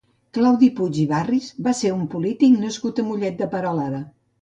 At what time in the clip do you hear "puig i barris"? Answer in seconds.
0.79-1.51